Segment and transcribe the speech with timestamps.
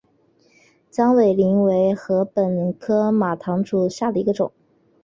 [0.95, 4.51] 红尾翎为禾本科马唐属下的一个种。